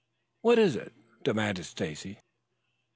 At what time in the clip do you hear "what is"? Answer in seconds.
0.41-0.75